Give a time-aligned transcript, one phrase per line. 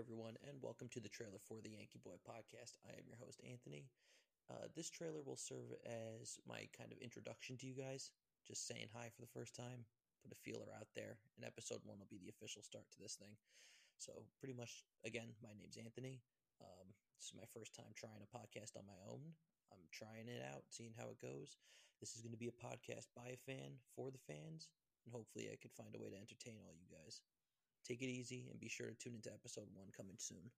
[0.00, 2.80] everyone, and welcome to the trailer for the Yankee Boy podcast.
[2.88, 3.84] I am your host, Anthony.
[4.48, 8.08] Uh, this trailer will serve as my kind of introduction to you guys,
[8.48, 9.84] just saying hi for the first time,
[10.24, 13.20] put a feeler out there, and episode one will be the official start to this
[13.20, 13.36] thing.
[14.00, 16.24] So, pretty much, again, my name's Anthony.
[16.64, 19.36] Um, this is my first time trying a podcast on my own.
[19.68, 21.60] I'm trying it out, seeing how it goes.
[22.00, 24.72] This is going to be a podcast by a fan for the fans,
[25.04, 27.20] and hopefully, I could find a way to entertain all you guys.
[27.90, 30.52] Take it easy and be sure to tune into episode one coming soon.